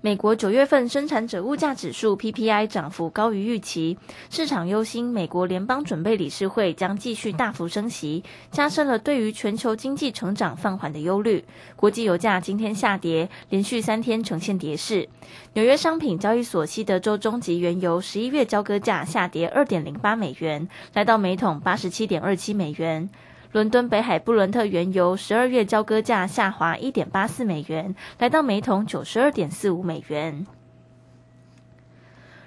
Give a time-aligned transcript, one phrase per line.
[0.00, 3.96] 美国九月份生产者物价指数 PPI 涨幅高于预期，
[4.30, 11.44] 市场忧心美国联邦准备理事会将继续大幅升息，加深了对于全球经济成长放缓的忧虑。
[11.74, 15.08] 国际油价今天下跌，连续三天呈现跌势。
[15.54, 23.08] 纽约商品交易所西德州中级原油十一月交割价下跌二点零八美元，来到每桶八十七点二七美元。
[23.56, 30.46] 伦敦北海布伦特原油十二月交割价下滑一点八四美元，来到每桶九十二点四五美元。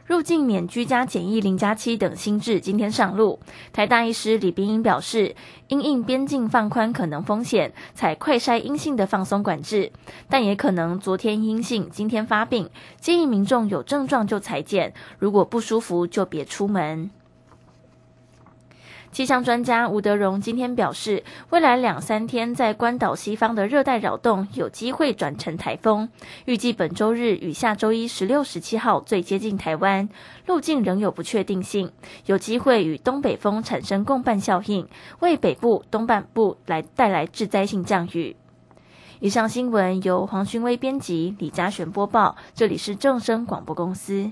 [0.05, 3.39] 入境免居家检疫零加七等新制今天上路。
[3.73, 5.35] 台大医师李冰英表示，
[5.67, 9.91] 因应边境放宽可能风险，采快筛阴性的放松管制，
[10.29, 12.69] 但也可能昨天阴性，今天发病，
[13.01, 17.09] 建议民众有症状就裁检，如果不舒服就别出门。
[19.11, 26.07] 气象专家吴德荣今天表示，未来两三天在关岛西方的热带扰动有机会转成台风，
[26.45, 30.07] 预计本周日与下周一十六、十七号最接近台湾，
[30.45, 31.91] 路径仍有不确定性，
[32.27, 34.87] 有机会与东北风产生共伴效应，
[35.21, 38.35] 为北部、东半部来带来致灾性降雨。
[39.19, 44.31] 以上新闻由黄勋威编辑，李嘉璇播报，这里是正声广播公司。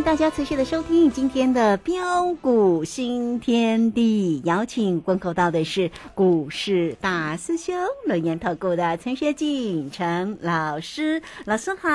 [0.00, 7.74] 迎大家持续的收听今天的标股新天地，邀请观口到的是股市大师兄
[8.06, 11.90] 轮研投顾的陈学进陈老师，老师好。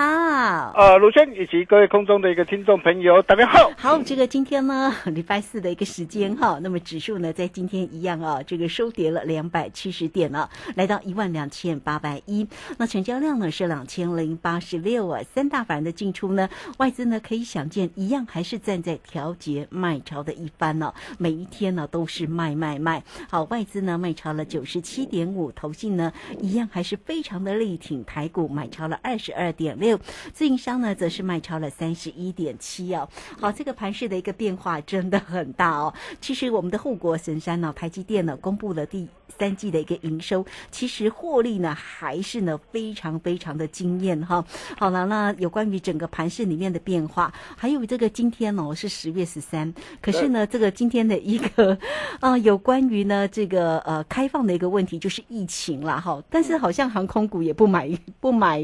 [0.76, 3.72] 呃，卢轩以及各位空中的一个听众朋友，大家好。
[3.76, 12.48] 好，这个今天呢，礼拜四的一个时间哈，那么指数呢，在今天一样啊，这个收跌了两百七十点了，来到一万两千八百一。
[12.78, 17.90] 那成交量呢是两千零八十六啊，三大法人的进出呢，外资呢可以想见。
[17.96, 23.04] 一样还是站在调节卖超的一番呢，每一天呢都是卖卖卖。
[23.30, 30.00] 好，外资呢卖超了九十七点五，投信呢一样还是非常的力挺台股，买超了二十二点六，
[30.34, 33.08] 自营商呢则是卖超了三十一点七哦。
[33.40, 35.94] 好，这个盘势的一个变化真的很大哦。
[36.20, 39.08] 其实我们的护国神山呢，台积电呢公布了第
[39.40, 44.44] 三季的一个营收，其实获利呢还是呢非常非常的惊艳哈。
[44.78, 47.86] 好了，那有关于整个盘势里面的变化，还有。
[47.86, 49.72] 这个今天哦是十月十三，
[50.02, 51.78] 可是呢，这个今天的一个
[52.20, 56.20] 啊，有关于呢这个呃开放的一个问题，就是疫情了哈。
[56.32, 57.88] 但是好像航空股也不买
[58.20, 58.60] 不买，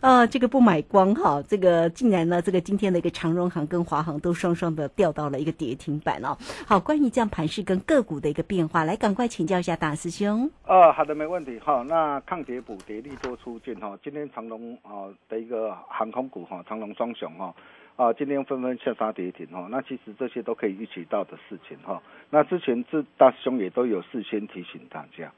[0.00, 1.42] 呃，这个不买光哈。
[1.48, 6.38] 这个竟然呢，这个今天的一个长荣航跟华航都双双的掉到了一个跌停板哦。
[6.64, 10.50] 好，关于这样盘势跟个股的一个变化，来赶快请教一下大大师兄。
[10.66, 11.84] 呃，好的，没问题哈。
[11.86, 17.54] 那抗跌补跌利多出现哈，今天长隆啊的一个航空股哈，长隆双雄哈。
[17.96, 22.02] 啊，今天纷纷下杀跌停哈，那其实这些都可以预期到的事情哈。
[22.30, 25.30] 那之前这大师兄也都有事先提醒大家，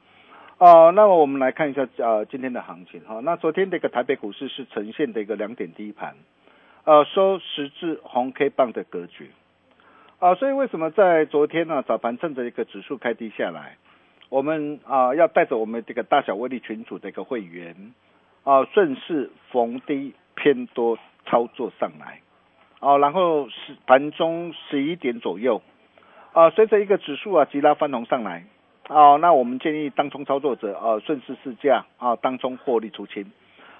[0.57, 3.19] 哦，那么我们来看一下呃今天的行情哈。
[3.25, 6.15] 那昨天的一个台北股市是呈现的一个两点低盘，
[6.85, 9.31] 呃收十字红 K 棒的格局，
[10.19, 13.75] 啊，所以为什么在昨天呢早盘趁着一个指数开低下来，
[14.29, 17.93] 我们啊要带着我们这个大小威力群组的一个会员
[18.43, 22.21] 啊顺势逢低偏多操作上来，
[22.79, 25.61] 哦，然后是盘中十一点左右，
[26.33, 28.45] 啊随着一个指数啊急拉翻红上来。
[28.87, 33.31] 哦，那我们建议当冲操作者啊，顺势试驾啊，当中获利出清，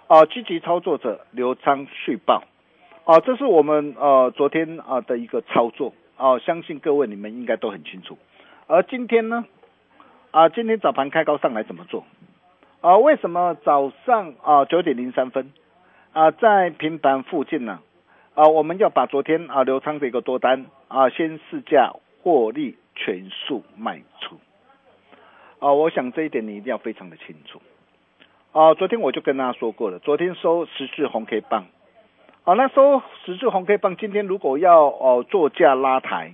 [0.08, 2.44] 啊，积极操作者留仓续报，
[3.04, 8.18] 啊，这是我们呃昨天啊的一个操作，啊，相信各位你们应该都很清楚。
[8.66, 9.46] 而今天呢，
[10.36, 12.04] 啊，今天早盘开高上来怎么做？
[12.82, 15.54] 啊，为什么早上啊九点零三分
[16.12, 17.80] 啊在平盘附近呢？
[18.34, 24.36] 啊，我们要把昨天啊留仓的一个多单啊先试驾获利全数卖出。
[25.60, 27.62] 啊，我想这一点你一定要非常的清楚。
[28.52, 31.68] 啊，昨天我就跟大家说过了，昨天收十字红 K 棒，
[32.44, 36.34] 啊，那收十字红 K 棒，今天如果要哦做价拉抬，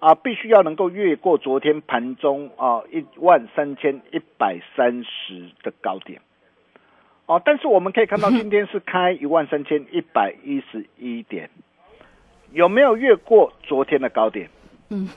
[0.00, 6.20] 啊，必须要能够越过昨天盘中啊一万三千一百三十的高点，
[7.26, 11.50] 哦，但是我们可以看到今天是开一万三千一百一十一点，
[12.52, 14.48] 有没有越过昨天的高点？
[14.90, 15.08] 嗯，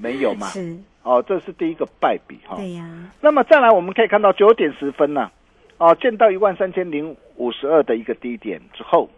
[0.00, 0.48] 没有嘛？
[0.48, 0.76] 是。
[1.02, 2.56] 哦，这是第一个败笔哈。
[2.56, 3.12] 对呀。
[3.20, 5.30] 那么再来，我们可以看到九点十分呢，
[5.78, 9.08] 哦，见到一万三千零五十二的一个低点之后，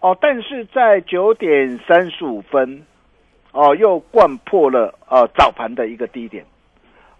[0.00, 2.86] 哦，但是在九点三十五分，
[3.56, 6.44] 哦，又灌破了呃早盘的一个低点，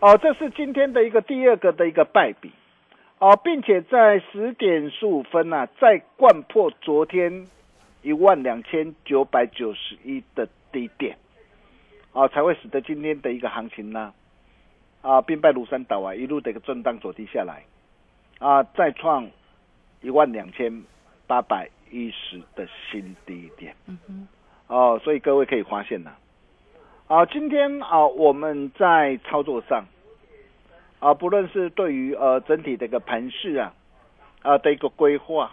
[0.00, 2.53] 哦，这是今天的一个第二个的一个败笔，
[3.19, 7.47] 哦，并且在十点十五分呢，再灌破昨天
[8.03, 11.17] 一万两千九百九十一的低点。
[12.12, 14.12] 啊，才会使得今天的一个行情呢，
[15.00, 17.65] 啊，兵败如山倒啊，一路的一个震荡走低下来，
[18.39, 19.27] 啊，再创
[20.03, 20.82] 一万两千
[21.27, 23.75] 八百一十的新低点。
[23.87, 24.29] 嗯哼。
[24.69, 26.17] 哦，所以各位可以发现呢，啊，
[27.32, 29.85] 今天啊，我们在操作上，
[30.99, 33.73] 啊，不论是对于呃整体的一个盘势啊，
[34.43, 35.53] 啊的一个规划，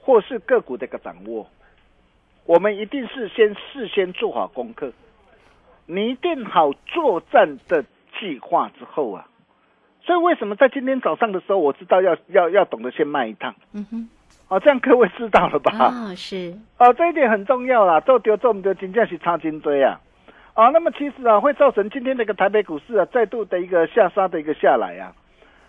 [0.00, 1.46] 或是个股的一个掌握，
[2.46, 4.92] 我们一定是先事先做好功课。
[5.86, 7.84] 拟定好作战的
[8.18, 9.28] 计划之后啊，
[10.02, 13.54] 所以为什么在今天早上的时候，我知道要要要懂得先卖一趟。
[13.72, 14.08] 嗯哼，
[14.48, 15.72] 哦，这样各位知道了吧？
[15.78, 16.56] 啊，是。
[16.78, 20.00] 哦，这一点很重要啦，做丢做不丢，真正是差金堆啊。
[20.54, 25.12] 啊，那么其实啊，会造成今天的一个台北股市啊，再度的一个下杀的一个下来啊。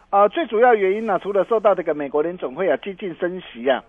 [0.09, 3.83] 啊，最主要原因呢，除了受到这个美国联总会啊激进升息啊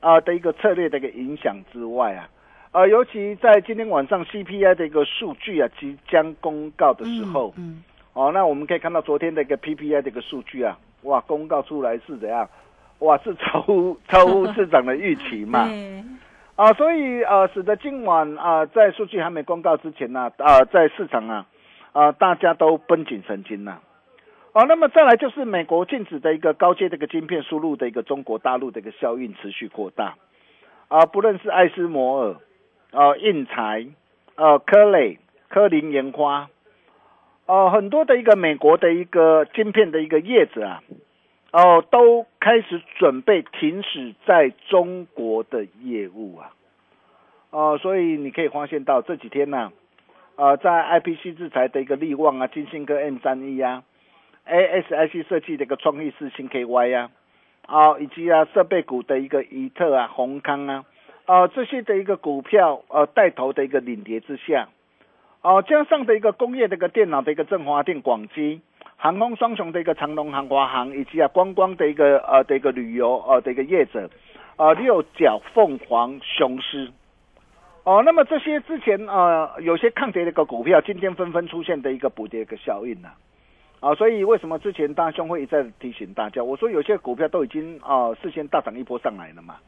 [0.00, 2.28] 啊的一个策略的一个影响之外啊。
[2.72, 12.48] 啊，尤其在今天晚上 CPI 的一个数据啊即将公告的时候，嗯，哦，那我们可以看到昨天的一个 PPI 的一个数据啊，哇，公告出来是怎样？
[12.98, 15.68] 哇，是超乎超乎市场的预期嘛？
[16.58, 21.46] 啊，所以呃，使得今晚啊，在数据还没公告之前呢，啊，在市场啊，
[21.92, 23.78] 啊，大家都绷紧神经呐。
[24.52, 30.16] 哦，那么再来就是美国禁止的一个高阶的一个晶片输入的一个中国大陆的一个效应持续扩大，
[30.88, 32.36] 啊，不论是爱斯摩尔。
[32.90, 33.86] 哦，印材，
[34.34, 35.18] 呃，科磊、
[35.50, 36.48] 科林研花，
[37.44, 40.82] 哦，很多的一个美国的一个晶片的一个叶子啊，
[41.52, 46.52] 哦，都开始准备停止在中国的业务啊，
[47.50, 49.72] 哦，所以你可以发现到这几天呢，
[50.36, 53.82] 呃，在 IPC 制裁的一个利旺啊，金星科 M 三一啊
[54.46, 57.10] ，ASIC 设计的一个创意四星 KY 啊，
[57.66, 60.84] 啊，以及啊设备股的一个怡特啊、宏康啊。
[61.24, 64.70] 啊，这些的一个股票，呃，带头的一个领跌之下，
[65.42, 68.62] 哦，加上的一个工业的一个电脑的一个振华电、广基、
[69.00, 74.10] 航空双雄的一个长龙航、华航，以及啊观光的一个呃的一个旅游呃的一个业者，
[74.56, 76.90] 啊六角凤凰雄狮，
[77.84, 83.08] 哦，那么这些之前呃有些抗跌的一个股票，今天纷纷出现的一个补跌一个效应呢，
[83.78, 89.58] 啊，所以为什么之前大兄会一再提醒大家，我说有些股票都已经啊事先大涨一波上来了嘛。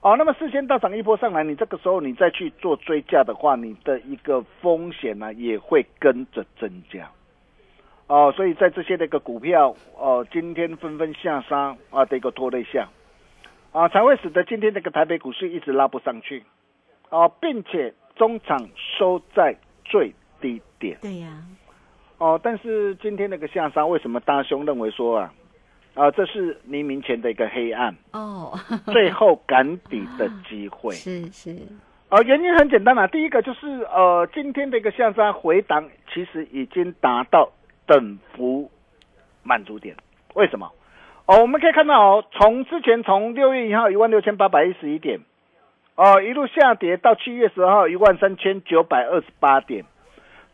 [0.00, 7.08] 哦，那么事先大涨一波上来，你这个时候你再去做追加的话，你的一个风险呢也会跟着增加。
[8.06, 12.88] 哦，所以在这些的一个股票，哦，今天纷纷下杀啊的一个拖累下，
[13.72, 16.44] 啊，才会使得今天这个台北股市一直拉不上去，
[17.10, 20.96] 啊，并且中场收在最低点。
[21.02, 21.42] 对呀。
[22.18, 25.32] 哦，但是今天那个下杀，为什么大兄认为说啊？
[25.94, 28.52] 啊，这是黎明前的一个黑暗哦，
[28.92, 31.56] 最后赶底的机会是是，
[32.10, 37.50] 呃，原因很简单啊，第一个就是呃，今天的一个下杀回档，其实已经达到
[37.86, 38.70] 等幅
[39.42, 39.96] 满足点
[40.34, 40.72] 为什么？
[41.26, 45.20] 哦，我们可以看到哦，从之前从六月一号一万六千八百一十一点，
[45.96, 49.84] 哦，一路下跌到七月十二号一万三千九百二十八点，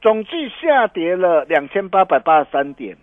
[0.00, 2.96] 总计下跌了两千八百八十三点，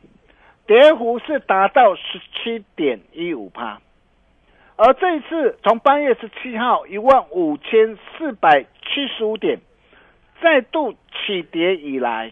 [0.66, 3.82] 跌幅是达到十七点一五帕。
[4.76, 9.60] 而这一次从八月十七号一万五千四百七十五点
[10.42, 12.32] 再度起跌以来，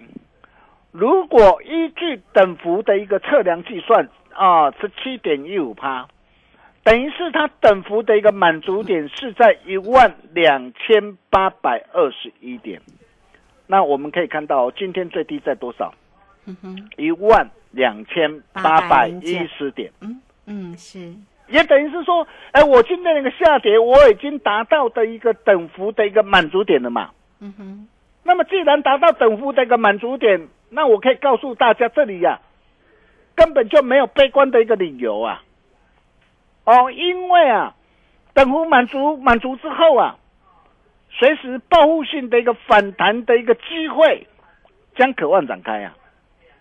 [0.98, 4.10] 如果依据等幅的一个测量计算。
[4.40, 6.08] 啊，十七点一五趴，
[6.84, 12.80] 等于是它等幅的一个满足点是在一万两千八百二十一点。
[13.66, 15.92] 那我们可以看到，今天最低在多少？
[16.46, 19.92] 嗯哼，一万两千八百一十点。
[20.02, 21.12] 嗯嗯，是，
[21.48, 27.10] 也等于是说，哎，我今天那个下跌，我已经达到的一个等幅的一个满足点了嘛。
[27.40, 27.88] 嗯哼，
[28.22, 32.40] 那么既然达到等幅的一个满足点，那我可以告诉大家，这里呀。
[33.36, 35.44] 根本就没有悲观的一个理由啊！
[36.66, 37.76] 哦，因为啊，
[38.34, 40.18] 等幅满足满足之后啊，
[41.12, 44.26] 随时报复性的一个反弹的一个机会
[44.96, 45.96] 将渴望展开啊！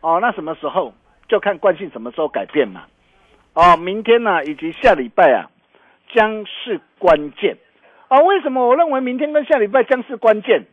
[0.02, 0.92] 哦，那什么时候
[1.28, 2.84] 就看惯性什么时候改变嘛！
[3.54, 5.48] 哦，明天呢以及下礼拜啊
[6.12, 7.56] 将是关键
[8.08, 8.20] 啊！
[8.20, 10.66] 为什么我认为明天跟下礼拜将是关键？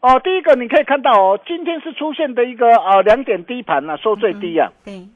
[0.00, 4.72] 哦，第一个你可以看到哦，今天是出现的一个啊两点低盘啊，收最低啊。
[4.84, 5.06] 对。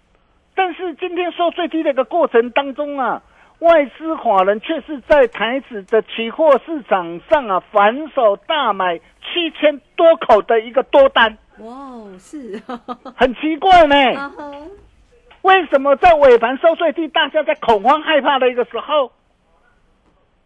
[0.55, 3.23] 但是今天收最低的一个过程当中啊，
[3.61, 11.39] 外资法人却是在台指的期货市场上啊，反手大买七千多口的一个多单。
[11.61, 11.75] 哇，
[12.19, 12.61] 是，
[13.17, 13.95] 很奇怪呢。
[15.41, 19.13] 为什么在尾盘收最低，大家在恐慌害怕的一个时候，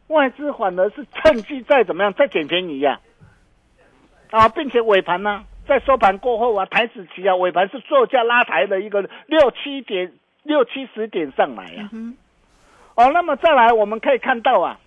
[0.07, 2.92] 外资反而是趁机再怎么样再捡便宜呀？
[2.92, 3.08] 啊，
[4.55, 5.45] 并且尾盘呢？
[5.67, 11.91] 在收盘过后啊，台子期啊尾盘是作价拉抬的一个六七点六七十点上来呀。
[12.95, 14.81] 哦，那么再来我们可以看到啊，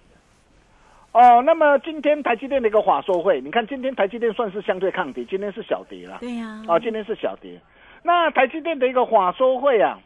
[1.12, 6.18] 哦，那么今天台积电的一个法说会，你看今天台积电算是相对抗跌，今天是小跌了。
[6.20, 6.64] 对呀。
[6.68, 7.62] 哦，今天是小跌。
[8.02, 10.00] 那台积电的一个法说会啊，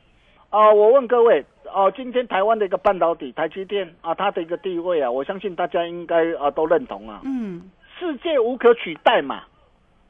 [0.49, 7.21] 啊，我问各位，哦，今天台湾的一个半导体台积电啊，它的一个地位啊，我相信大家应该啊都认同啊。
[7.23, 7.71] 嗯。
[7.99, 9.43] 世界无可取代嘛。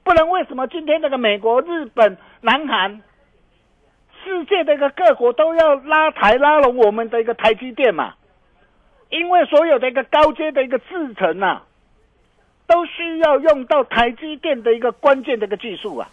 [0.04, 3.02] 不然为什么今天那个美国、日本、南韩，
[4.24, 8.14] 世界的一个各国都要拉抬拉拢我们的一个台积电嘛？
[9.10, 11.64] 因为所有的一个高阶的一个制程啊，
[12.68, 16.10] 都需要用到台积电的一个关键的一个技术啊。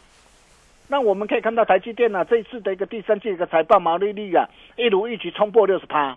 [0.89, 6.17] 那我们可以看到台积电呢，这一次的一个第三季一个财报毛利率啊，一如预期冲破六十趴，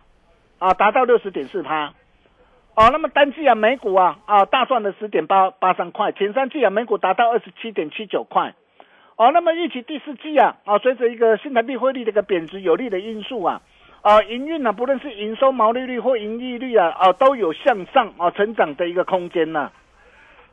[0.59, 1.93] 啊，达到六十点四趴。
[2.75, 8.53] 哦，那么单季啊，美股啊啊大赚了十点八八三块，前三季啊，美股达到二十七点七九块。
[9.15, 13.61] 哦，那么预期第四季啊啊，随着一个新台币汇率的一个贬值有利的因素啊
[14.01, 19.71] 啊，营运呢，不论是营收毛利率或盈利率啊啊，都有向上啊成长的一个空间呐。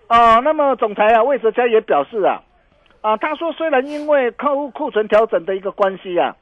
[0.06, 2.40] 啊，那么总裁啊魏哲嘉也表示啊
[3.00, 6.36] 啊，他说虽然因为客户库存调整的一个关系啊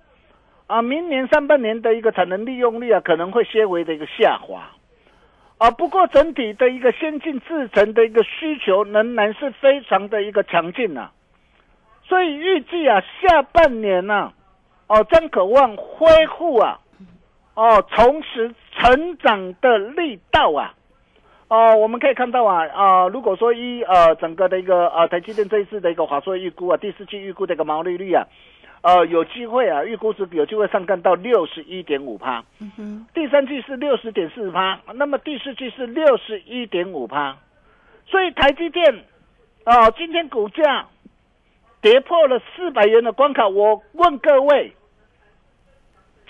[0.66, 4.68] 啊，明年上半年的一个产能利用率啊可能会些微的一个下滑。
[5.60, 11.10] 啊，不过整体的一个先进制程的一个需求仍然是非常的一个强劲呐，
[12.02, 14.32] 所以预计啊，下半年呢，
[14.86, 16.80] 哦，将渴望恢复啊，
[17.52, 20.72] 哦，重拾成长的力道啊，
[21.48, 28.26] 哦，我们可以看到啊，啊，如果说一呃整个的一个呃台积电这一次的一个华硕预估啊，第四季预估的一个毛利率啊。
[28.82, 32.42] 呃，有机会啊，预估值有机会上干到六十一点五趴，
[33.12, 37.36] 第三季是六十点四趴，那么第四季是六十一点五趴，
[38.06, 39.04] 所以台积电
[39.64, 40.86] 啊，今天股价
[41.82, 44.72] 跌破了四百元的关卡，我问各位，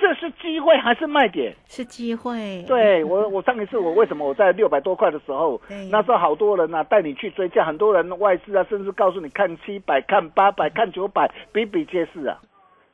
[0.00, 1.54] 这是机会还是卖点？
[1.66, 2.64] 是机会。
[2.66, 12.38] 对我， 我上一次我为什么我在六百多块的时候，那时候好多人呢带你去追价，很多人外资啊，甚至告诉你看七百、看八百、看九百，比比皆是啊。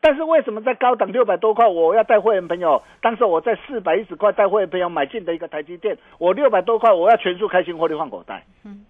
[0.00, 2.82] 但是为什么在高档六百多块，我要带会员朋友？
[3.00, 8.44] 当时我在四百一十块带会员朋友买进的一个台积电，我六百多块我要全数开心获利换口袋。
[8.64, 8.84] 嗯，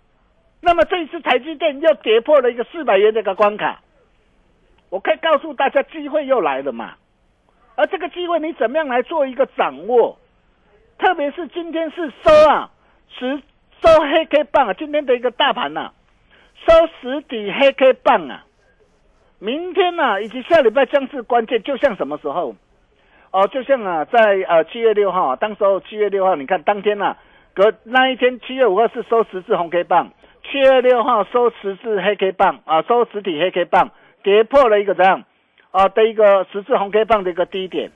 [0.60, 3.80] 那么这一次台积电又跌破了一个四百元这个关卡，
[4.90, 6.94] 我可以告诉大家，机会又来了嘛。
[7.76, 10.18] 而这个机会你怎么样来做一个掌握？
[10.98, 12.70] 特别是今天是收啊，
[13.18, 13.40] 实
[13.82, 15.92] 收黑 K 棒啊，今天的一个大盘呐，
[16.66, 18.44] 收实体黑 K 棒啊。
[19.38, 22.56] 明天呢，以及下礼拜将是关键，就像什么时候？
[23.30, 24.18] 哦，就像啊，在
[24.48, 27.18] 呃七月六号，当时候七月六号，你看当天啊，
[27.52, 30.10] 隔那一天七月五号是收十字红 K 棒，
[30.50, 33.90] 七月六号收十字黑 K 棒啊，收实体黑 K 棒，
[34.22, 35.24] 跌破了一个这样
[35.70, 37.90] 啊的一个十字红 K 棒的一个低点，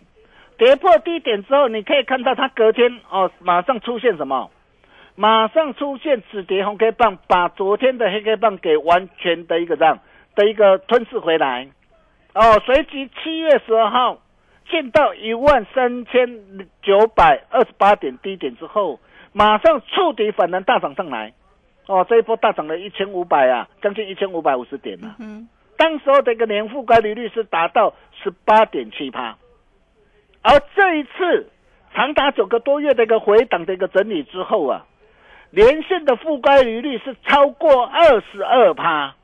[0.59, 4.51] 跌破低点之后，你可以看到它隔天哦，马上出现什么？
[5.17, 9.99] 马上出现止跌红 K 棒，把昨天的黑 K 棒给完全的一个让
[10.35, 11.69] 的一个吞噬回来。
[12.35, 14.19] 哦，随即七月十二号
[14.71, 19.01] 见到一万三千九百二十八点低点之后，
[19.33, 21.33] 马上触底反弹大涨上来。
[21.87, 25.17] 哦，这一波大涨了一千五百啊，将近一千五百五十点了。
[25.19, 25.49] 嗯
[25.81, 29.39] 当时候的一个年复概率率是达到十八点七趴，
[30.43, 31.49] 而这一次
[31.95, 34.85] 长达九个多月的一个回档的一个整理之后啊，
[35.51, 39.15] 连线的覆盖率率是超过二十二趴，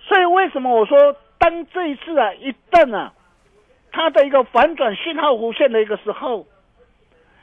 [0.00, 3.12] 所以为什么我说当这一次啊一旦啊
[3.92, 6.44] 它的一个反转信号弧线的一个时候，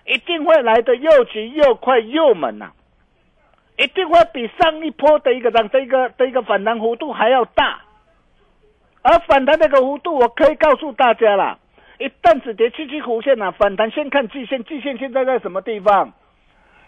[0.05, 2.73] 一定会来的又急又快又猛呐、
[3.77, 7.79] 一定会比上一波的一个让这个的一个反弹幅度还要大。
[9.01, 11.57] 而反弹那个幅度，我可以告诉大家啦，
[11.99, 16.13] 一旦止跌七七弧线啊，反弹先看季线，季线现在在什么地方？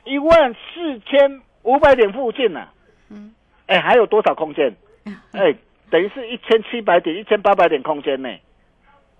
[0.04, 2.68] 一万四千五百点附近呢、
[3.10, 3.34] 嗯，
[3.68, 4.76] 哎，还有多少空间？
[5.32, 5.56] 哎，
[5.90, 8.30] 等于是一千七百点、一千八百点空间呢。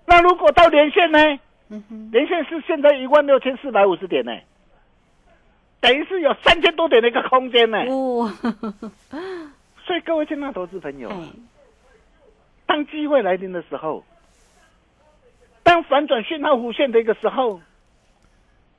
[0.06, 1.18] 那如果到连线呢？
[2.10, 4.36] 连线是现在一万六千四百五十点呢，
[5.80, 7.78] 等于是有三千多点的一个空间呢。
[7.88, 8.30] 哦，
[9.86, 11.08] 所以各位亲爱的投资朋友
[12.72, 14.02] 当机会来临的时候，
[15.62, 17.60] 当反转讯号弧线的一个时候，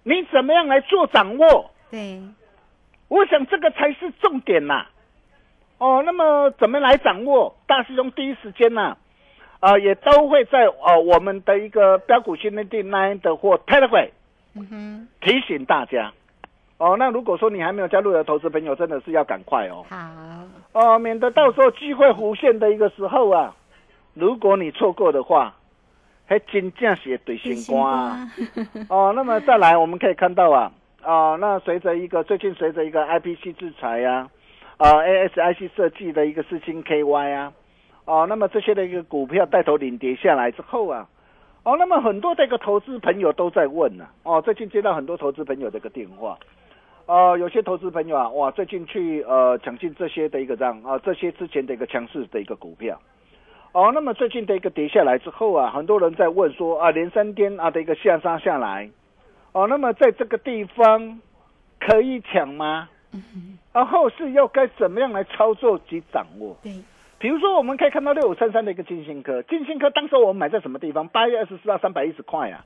[0.01, 1.69] 你怎么样来做掌握？
[1.91, 2.19] 对，
[3.07, 4.87] 我想这个才是重点呐、
[5.77, 7.55] 哦，那么怎么来掌握？
[7.67, 8.97] 大师兄第一时间呐、
[9.59, 14.09] 啊，也都会在呃我们的一个标股训练地 Nine 的或 Telegram
[14.55, 16.11] 嗯哼，提醒大家。
[16.79, 19.85] 哦，那如果说你还没有加入的投资朋友，真的是要赶快哦。
[19.87, 19.97] 好，
[20.95, 23.55] 哦，免得到时候机会弧线的一个时候啊，
[24.13, 25.55] 如果你错过的话，
[26.25, 28.29] 还真正是对心肝啊。
[28.89, 34.29] 哦，那么再来，我们可以看到啊，啊，那随着一个最近随着一个 IPC 制裁呀、
[34.77, 37.51] 啊，啊 ASIC 设计的一个四星 KY 啊，
[38.05, 41.07] 哦，那么这些的一个股票带头领跌下来之后啊，
[41.63, 46.37] 哦，那么很多的一个投资朋友都在问呢、哦，最近接到很多投资朋友的一个电话。
[47.05, 52.97] 呃，有些投资朋友啊，哇，最近去呃抢进这些的一个这样啊，这些之前的一个强势的一个股票，
[53.73, 58.89] 哦，那么最近的一个跌下来之后啊，很多人在问说啊，连三天啊的一个下杀下来，
[59.51, 61.19] 哦，那么在这个地方
[61.79, 62.87] 可以抢吗？
[63.13, 66.55] 嗯而后市又该怎么样来操作及掌握？
[66.61, 66.71] 对，
[67.17, 71.07] 比如说，我们可以看到六五三三的一个金星科，金星科当时我们买在什么地方？
[71.07, 72.63] 八月二十四到三百一十块啊，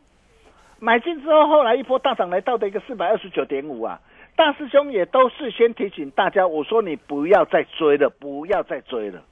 [0.79, 4.01] 买进之后，后来一波大涨来到的一个四百二十九点五啊。
[4.35, 9.23] 大师兄也都事先提醒大家，我说你不要再追了，不要再追了，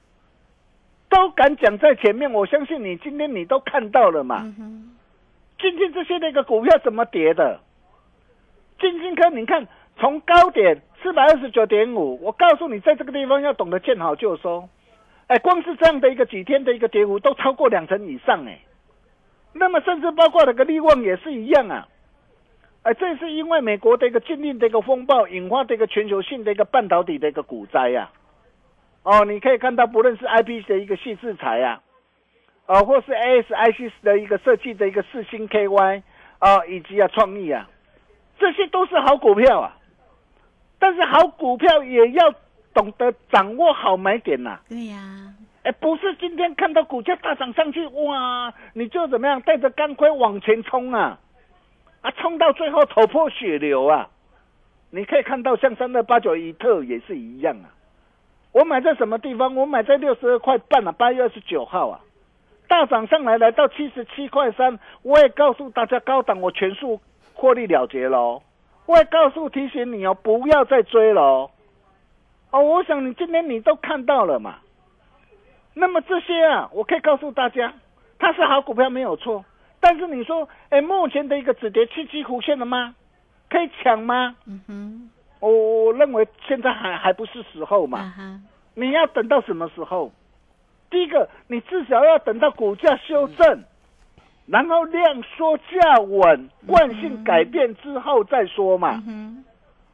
[1.08, 4.42] 都敢讲在前面，我相信你今天你都看到了嘛。
[4.58, 4.96] 嗯，
[5.58, 7.60] 今天这些那个股票怎么跌的？
[8.78, 9.66] 金星科，你看
[9.98, 14.68] 从高点四百二十九点五，我告诉你，在这个地方要懂得见好就收。
[15.28, 18.58] 哎，光是这样的一个几天的一个跌幅，都超过两成以上哎。
[19.54, 21.88] 那么甚至包括那个利旺也是一样啊。
[22.82, 28.10] 哎，这是因为美国的一个禁令的一个风暴引发的一个全球性的一个半导体的一个股灾呀、
[29.06, 31.80] 哦，你可以看到，不论是 IP 的一个细制裁啊，
[32.66, 36.02] 呃，或是 ASIC 的一个设计的一个四星 KY
[36.40, 37.70] 啊、以及啊创意啊，
[38.36, 39.78] 这些都是好股票啊。
[40.80, 42.34] 但是好股票也要
[42.74, 44.98] 懂得掌握好买点呐、对呀，
[45.62, 51.16] 哎，不是今天看到股价大涨上去，哇，你就怎么样带着钢盔往前冲啊，
[52.02, 54.08] 啊，冲到最后头破血流啊！
[54.90, 57.70] 你可以看到像三二八九一特也是一样啊。
[58.56, 59.54] 我买在什么地方？
[59.54, 62.00] 我买在六十二块半啊，八月二十九号啊，
[62.68, 66.98] 大涨上来来到七十七块三，我也告诉大家高档我全数
[67.34, 68.40] 获利了结喽。
[68.86, 71.50] 我也告诉提醒你哦，不要再追了哦。
[72.50, 74.54] 我想你今天你都看到了嘛。
[75.74, 77.74] 那么这些啊，我可以告诉大家，
[78.18, 79.44] 它是好股票没有错。
[79.80, 82.94] 但是你说，哎，目前的一个止跌七七弧线了吗？
[83.50, 84.34] 可以抢吗？
[84.46, 84.95] 嗯哼，
[85.40, 85.50] 我
[85.86, 87.98] 我认为现在还还不是时候嘛。
[87.98, 88.40] 啊，
[88.74, 90.12] 你要等到什么时候？
[90.90, 93.64] 第一个，你至少要等到股价修正，
[94.46, 99.02] 然后量缩价稳，惯性改变之后再说嘛。
[99.06, 99.44] 嗯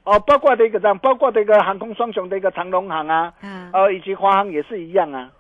[0.05, 5.31] 哦，包括的一个这样，包括的一个航空双雄的一个长龙航啊，哼，啊，呃，以及华航也是一样啊。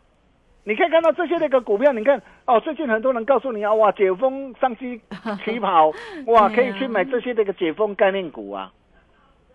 [0.64, 5.00] 你可以看到这些那个股票，你看哦，最近很多人告诉你啊，哇，解封上期
[5.44, 5.92] 起跑，
[6.26, 8.72] 哇，可以去买这些那个解封概念股啊。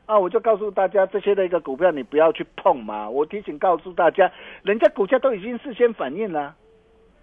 [0.07, 3.09] 啊，我就告诉大家，这些的一个股票你不要去碰嘛。
[3.09, 4.31] 我提醒告诉大家，
[4.63, 6.55] 人家股价都已经事先反应了，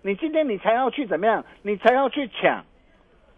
[0.02, 1.44] 你今天你才要去怎么样？
[1.62, 2.62] 你才要去抢。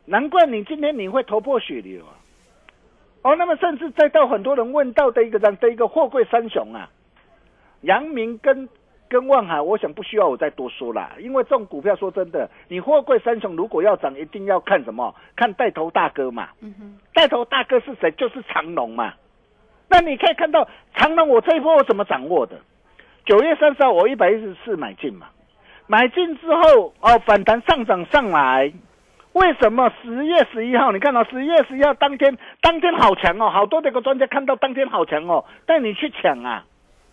[0.05, 2.15] 难怪你今天你会头破血流啊！
[3.23, 6.91] 哦，那么甚至再到很多人问到的一个这样的一个货柜三雄啊，
[7.83, 8.69] 阳明跟
[9.09, 15.15] 跟万海，我想不需要我再多说了，因为这种股票说真的，你货柜三雄如果要涨，一定要看什么？
[15.37, 16.49] 看带头大哥嘛。
[16.61, 18.11] 嗯哼，带头大哥是谁？
[18.13, 19.15] 就是长龙嘛。
[19.88, 22.57] 那你可以看到长隆，我这一波我怎么掌握的？
[23.25, 25.27] 九月三十号我一百一十四买进嘛，
[25.87, 28.72] 买进之后哦反弹上涨上来，
[29.33, 29.92] 为什么？
[30.03, 36.64] 十月十一号你看到十月十一号当天当天好强哦，好多那个专家看到当天好强哦，带你去抢啊。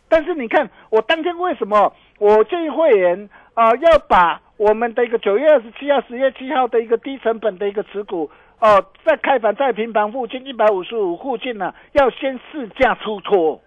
[0.10, 1.94] 但是你看我当天为什么？
[2.20, 8.30] 我建议会员啊、呃要把我们的一个九月二十七号、十月七号的一个低成本的一个持股
[8.64, 13.62] 哦、在开盘在平盘附近一百五十五附近呢、要先试价出脱。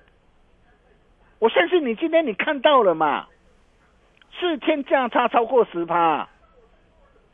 [1.39, 3.27] 我相信你今天你看到了嘛，
[4.41, 6.27] 四天价差超过十趴。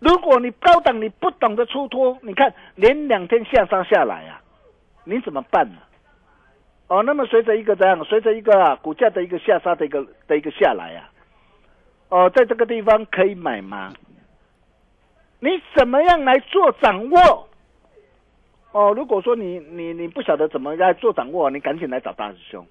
[0.00, 4.42] 如果你高档你不懂得出脱，你看连两天下杀下来啊，
[5.04, 5.78] 你怎么办呢、
[6.88, 8.02] 哦，那么随着一个怎样？
[8.02, 11.08] 随着一个股价的一个下杀的一个的一个下来啊，
[12.08, 13.92] 哦，在这个地方可以买吗？
[15.38, 17.48] 你怎么样来做掌握？
[18.72, 22.66] 哦，如果说你你你不晓得怎么来做掌握，你赶紧来找大师兄。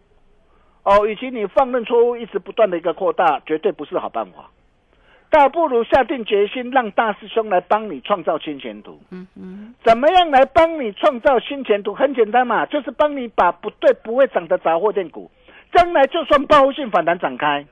[0.83, 4.49] 哦，与其你放任错误一直不断的一个扩大，绝对不是好办法。
[5.29, 8.99] 倒不如下定决心，让大师兄来帮你创造新前途。
[9.11, 11.93] 嗯嗯，怎么样来帮你创造新前途？
[11.93, 15.29] 很简单嘛，就是帮你把不对不会涨的杂货店股，
[15.71, 17.65] 将来就算报复性反弹展开，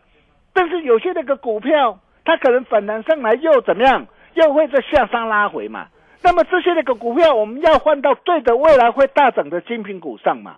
[0.53, 5.87] 但是有些那个股票，它可能反弹上来又怎么样，又会在下杀拉回嘛。
[6.21, 10.57] 那么这些那个股票，我们要换到对的未来会大涨的精品股上嘛。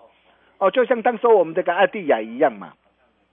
[0.58, 2.74] 哦，就像当时我们这个艾迪亚一样嘛。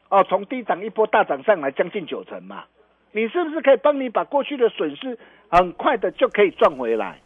[0.08, 2.64] 哦，从低涨一波大涨上来，将近九成嘛。
[3.12, 7.18] 你是不是可以帮你把过去的损失很快的就可以赚回来？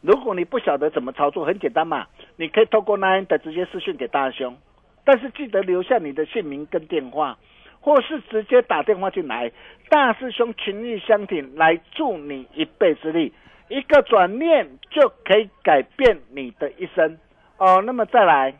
[0.00, 4.56] 如果你不晓得怎么操作，很简单嘛，你可以透过那的直接私讯给大兄，
[5.04, 7.38] 但是记得留下你的姓名跟电话，
[7.80, 9.52] 或是直接打电话进来，
[9.88, 13.32] 大师兄情义相挺，来助你一臂之力，
[13.72, 17.18] 一个转念就可以改变你的一生
[17.56, 17.82] 哦。
[17.84, 18.54] 那么再来，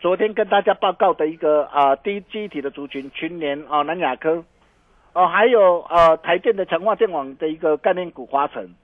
[0.00, 4.44] 昨天跟大家报告的一个啊、低基体的族群群联哦南亚科。
[5.12, 8.74] 哦，还有呃台电的强化电网的一个概念股华晨，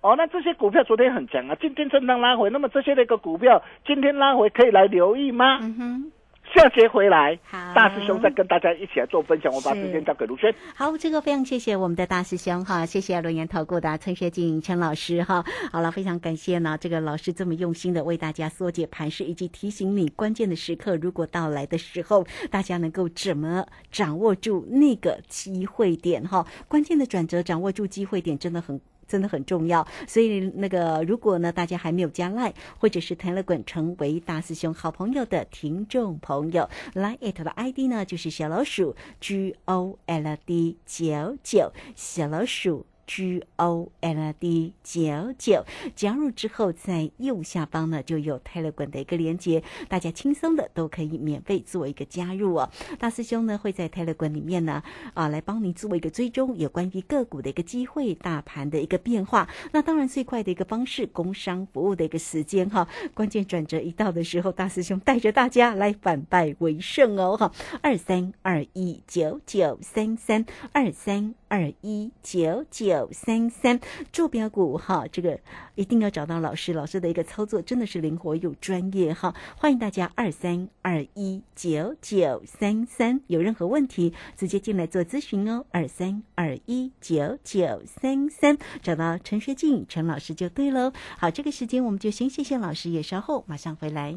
[0.00, 5.58] 哦，那这些股票昨天很强啊，今天震荡拉回，那么这些那个股票今天拉回可以来留意吗？
[5.60, 6.12] 嗯哼，
[6.56, 10.52] 下节回来，好大师兄再跟大家一起来做分享，我把时间交给卢轩。
[10.74, 15.44] 好，这个非常谢谢我们的大师兄哈，谢谢轮研投顾的陈学静陈老师哈。
[15.70, 26.46] 好了，非常感谢呢，这个老师这么用心的为大家缩解盘势，以及提醒你关键的时刻如果到来的时候，大家能够怎么掌握住那个机会点哈？
[26.68, 28.80] 关键的转折，掌握住机会点真的很。
[29.06, 42.86] 真的很重要，所以那个如果呢，大家还没有加 Line 或者是 Telegram 成为大师兄好朋友的听众朋友，Line it 的 ID 呢就是小老鼠 G O L D 九九，小老鼠。
[43.06, 45.64] G O L D 九九
[45.94, 52.68] 加入之后，在右下方呢就有 tele 港的一个连接，大家轻松的都可以免费做一个加入哦。
[52.98, 54.82] 大师兄呢会在 tele 港里面呢
[55.14, 59.48] 啊来帮您做一个追踪，有关于个股的一个机会、大盘的一个变化。
[59.72, 67.52] 那当然最快的一个方式，工商服务的一个时间哈，关键转折一到的时候，大师兄带着大家来反败为胜哦哈。
[67.82, 72.95] 二三二一九九三三二三二一九九。
[72.96, 73.78] 九三三
[74.10, 75.38] 坐标股哈，这个
[75.74, 79.34] 一定要找到老师，老师的一个操作真的是灵活又专业哈。
[79.58, 85.66] 欢迎大家二三二一九九三三，有任何问题直接进来做咨询哦。
[85.70, 90.94] 二三二一九九三三，找到陈学静陈老师就对喽。
[91.18, 94.16] 好，这个时间我们就先谢谢老师，也稍后马上回来。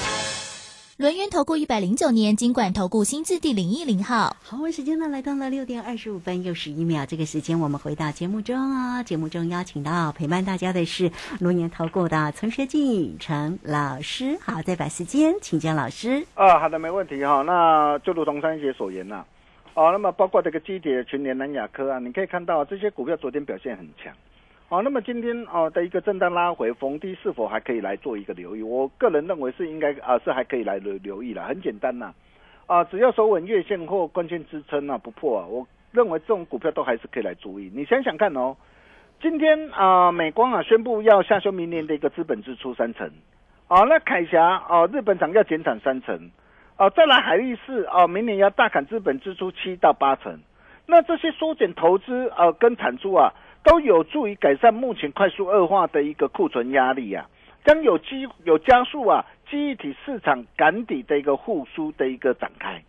[1.01, 4.35] 轮源投顾一百零九年金管投顾新字第零一零号。
[4.43, 9.01] 好，时间呢来到了六点二十五分又十一秒，这个时间我们回到节目中啊。
[9.01, 14.37] 节目中邀请到陪伴大家的是龙年投顾的陈学进陈老师。
[14.43, 16.23] 好，再把时间请教老师。
[16.35, 17.41] 啊，好的，没问题哈。
[17.41, 19.25] 那就如同三姐所言呐，
[19.73, 24.13] 哦，那么包括这个基铁、群联、南亚科啊，你可以看到这些股票昨天表现很强。
[24.71, 28.63] 好，那么今天哦的一个震荡拉回逢低是否还可以来做一个留意？
[28.63, 32.13] 我个人认为是应该啊是还可以来留留意了，很简单呐，
[32.67, 37.69] 啊只要守稳月线或关键支撑啊不破啊，我认为这种股票都还是可以来注意。
[37.75, 38.55] 你想想看哦，
[39.21, 43.11] 今天啊美光啊宣布要下修明年的一个资本支出三成，
[43.67, 46.31] 啊那凯霞啊日本厂要减产三成，
[46.77, 50.39] 啊再来海力士啊明年要大砍资本支出七到八成，
[50.85, 53.33] 那这些缩减投资啊跟产出啊。
[53.63, 57.29] 都有助于改善目前快速恶化的一个库存压力啊，
[57.63, 62.81] 将有机有加速啊记忆体市场赶底的一个复苏的一个展开，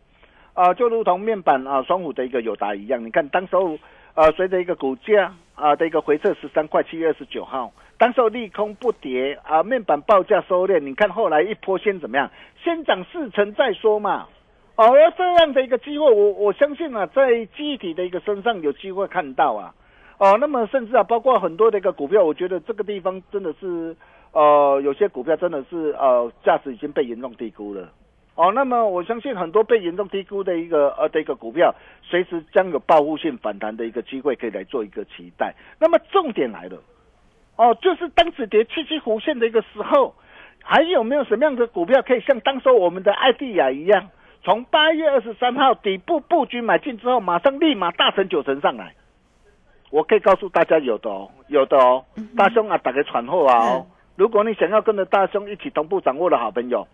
[0.54, 3.78] 啊，就如同面板啊双虎的一个友达一样，你看当时候
[4.14, 12.30] 呃随着一个股价啊的一个回撤十三块七月二十九号，当时候利空不跌啊，面板报价收敛，你看后来一波先怎么样？
[12.64, 14.26] 先涨四成再说嘛，
[14.76, 19.74] 哦，而这样的一个机会，我我相信啊，在记忆体的一个身上有机会看到啊。
[20.18, 23.96] 哦，那么甚至啊，包括很多的一个股票，我觉得这个地方真的是，
[24.32, 27.88] 呃，有些股票真的是呃，价值已经被严重低估了。
[28.34, 35.54] 哦，那么我相信很多被严重低估的一个呃的一个股票，随时将有报复性反弹的一个机会，可以来做一个期待。
[35.78, 36.78] 那么重点来了，
[37.56, 40.14] 哦，就是当止跌七七弧线的一个时候，
[40.62, 44.08] 还有没有什么样的股票可以像当时我们的艾迪亚一样，
[44.44, 48.94] 从八月二十三号底部布局买进之后，马上立马大成九成上来？
[49.92, 52.02] 我可以告诉大家，有的哦，有的哦，
[52.34, 53.86] 大兄啊，打个传呼啊哦！
[54.16, 56.88] 如果你想要跟着大兄一起同步掌握的好朋友，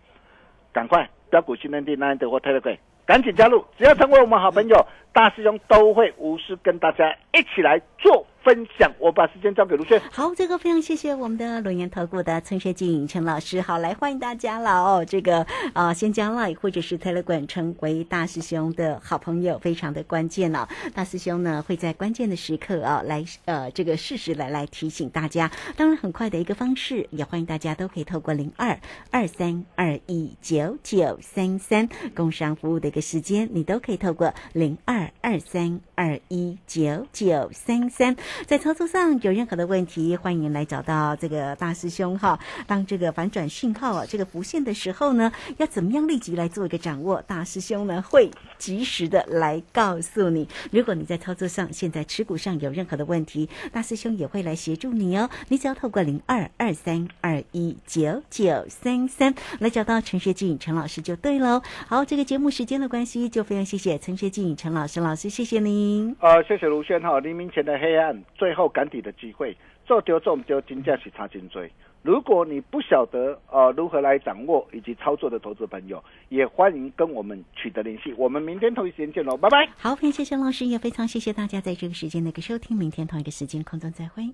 [0.73, 2.77] 赶快标股新天地那的或泰德贵，
[3.09, 3.65] 赶紧加入！
[3.75, 8.23] 只要成为我们好朋友，大师兄都会无私跟大家一起来做。
[8.41, 10.01] 分享，我把时间交给卢轩。
[10.11, 13.59] 好，这个非常谢谢我们的龙岩投顾的陈学静陈老师。
[13.59, 15.03] 好，来欢迎大家了哦。
[15.05, 20.65] 这个啊，先将 Line 或者是 tele 馆成为大师兄的好朋友，非常的关键哦。
[20.95, 25.51] 大师兄呢会在关键的时刻啊来呃这个适时来来提醒大家。
[25.75, 28.79] 当然，很快的一个方式，也欢迎大家都可以透过零二
[29.11, 38.15] 二三二一九九三三工商服务的一个时间，你都可以透过零二二三二一九九三三。
[38.45, 42.39] 在操作上有任何的问题，欢迎来找到这个大师兄哈。
[42.67, 47.21] 当这个反转信号啊，这个浮现的时候呢，要怎么样立即来做一个掌握？
[47.23, 50.47] 大师兄呢会及时的来告诉你。
[50.71, 55.29] 如果你在操作上现在持股上有任何的问题，大师兄也会来协助你哦。
[55.49, 61.61] 你只要透过零二二三二一九九三三来找到陈学静陈老师就对喽。
[61.87, 66.15] 好，这个节目时间的关系，就非常谢谢陈学静陈老师老师，谢谢您。
[66.19, 67.19] 呃，谢谢卢轩哈。
[67.19, 68.23] 黎明前的黑暗。
[68.35, 71.69] 最后赶底的机会，做丢做唔丢，金价是差金追。
[72.01, 78.13] 如果你不晓得呃如何来掌握以及操作的投资朋友，也欢迎跟我们取得联系。
[78.17, 79.67] 我们明天同一时间见喽，拜拜。
[79.77, 82.77] 好，非常谢谢老师，也非常谢谢大家在这个时间的一个收听。
[82.77, 84.33] 明天同一个时间空中再会。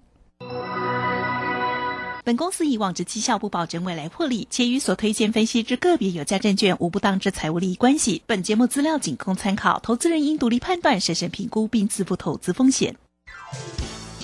[2.25, 8.23] 本公司以往之绩效不保证未来获利，且与所推荐分析之个别有价证券无不当之财务利益关系。
[8.25, 12.95] 本节目资料仅供参考，投资人应独立判断、审慎评估并自负投资风险。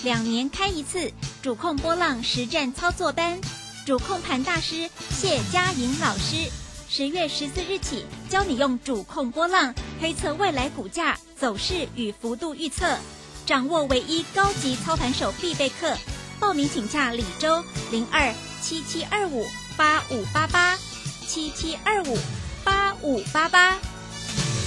[0.03, 1.11] 两年开一次
[1.43, 3.39] 主控波浪实战操作班，
[3.85, 6.49] 主控盘大师谢佳莹老师，
[6.89, 12.97] 十月十四日起教你用主控波浪推测未来股价走势与幅度预测，
[13.45, 15.95] 掌握唯一高级操盘手必备课。
[16.41, 19.45] 报名请洽李周零二七七二五
[19.77, 20.75] 八五八八
[21.27, 22.17] 七七二五
[22.65, 23.90] 八五八八。